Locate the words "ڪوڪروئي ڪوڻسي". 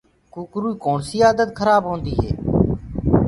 0.33-1.17